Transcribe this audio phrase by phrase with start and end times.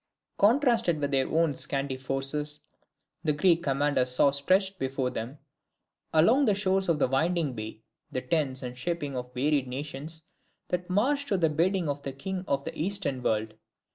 [0.39, 2.61] Contrasted with their own scanty forces,
[3.23, 5.37] the Greek commanders saw stretched before them,
[6.11, 10.23] along the shores of the winding bay, the tents and shipping of the varied nations
[10.69, 13.53] that marched to do the bidding of the King of the Eastern world.